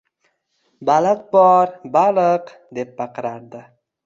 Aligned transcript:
Baliq 0.89 1.21
bor, 1.35 1.69
baliq 1.99 2.51
deb 2.79 2.89
baqirardi 2.99 3.63